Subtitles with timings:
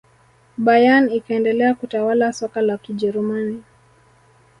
[0.57, 3.63] bayern ikaendelea kutawala soka la kijerumani